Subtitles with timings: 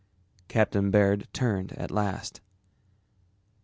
[0.47, 2.41] Captain Baird turned at last.